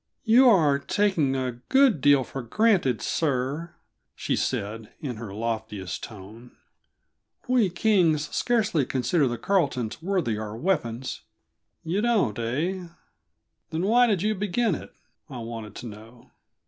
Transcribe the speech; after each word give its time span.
"You 0.23 0.49
are 0.49 0.79
taking 0.79 1.35
a 1.35 1.59
good 1.69 2.01
deal 2.01 2.23
for 2.23 2.41
granted, 2.41 3.03
sir," 3.03 3.75
she 4.15 4.35
said, 4.35 4.91
in 4.99 5.17
her 5.17 5.31
loftiest 5.31 6.03
tone. 6.03 6.57
"We 7.47 7.69
Kings 7.69 8.27
scarcely 8.35 8.83
consider 8.83 9.27
the 9.27 9.37
Carletons 9.37 10.01
worthy 10.01 10.39
our 10.39 10.57
weapons." 10.57 11.21
"You 11.83 12.01
don't, 12.01 12.39
eh? 12.39 12.87
Then, 13.69 13.83
why 13.83 14.07
did 14.07 14.23
you 14.23 14.33
begin 14.33 14.73
it?" 14.73 14.91
I 15.29 15.37
wanted 15.37 15.75
to 15.75 15.85
know. 15.85 16.31